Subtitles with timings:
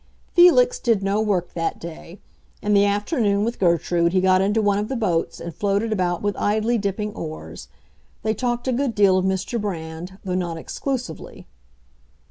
[0.33, 2.19] Felix did no work that day.
[2.63, 6.23] In the afternoon, with Gertrude, he got into one of the boats and floated about
[6.23, 7.67] with idly dipping oars.
[8.23, 9.61] They talked a good deal of Mr.
[9.61, 11.45] Brand—though not exclusively.